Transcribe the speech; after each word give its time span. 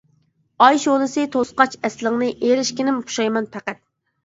ئاي 0.67 0.79
شولىسى 0.85 1.25
توسقاچ 1.35 1.77
ئەسلىڭنى، 1.83 2.33
ئېرىشكىنىم 2.41 3.01
پۇشايمان 3.07 3.53
پەقەت! 3.55 3.85